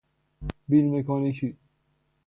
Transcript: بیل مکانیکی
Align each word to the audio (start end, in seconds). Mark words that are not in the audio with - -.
بیل 0.67 0.85
مکانیکی 0.93 1.49